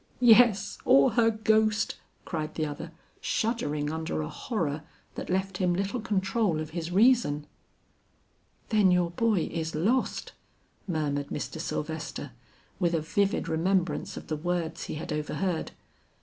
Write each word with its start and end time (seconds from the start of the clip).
"Yes, 0.23 0.79
or 0.83 1.11
her 1.11 1.29
ghost," 1.29 1.97
cried 2.25 2.55
the 2.55 2.65
other, 2.65 2.91
shuddering 3.19 3.91
under 3.91 4.19
a 4.23 4.29
horror 4.29 4.81
that 5.13 5.29
left 5.29 5.57
him 5.59 5.75
little 5.75 6.01
control 6.01 6.59
of 6.59 6.71
his 6.71 6.89
reason. 6.91 7.45
"Then 8.69 8.89
your 8.89 9.11
boy 9.11 9.47
is 9.51 9.75
lost," 9.75 10.31
murmured 10.87 11.27
Mr. 11.27 11.59
Sylvester, 11.61 12.31
with 12.79 12.95
a 12.95 13.01
vivid 13.01 13.47
remembrance 13.47 14.17
of 14.17 14.25
the 14.25 14.35
words 14.37 14.85
he 14.85 14.95
had 14.95 15.13
overheard. 15.13 15.69